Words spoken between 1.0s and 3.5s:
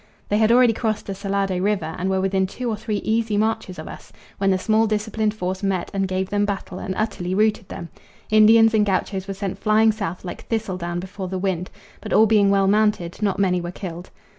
the Salado river and were within two or three easy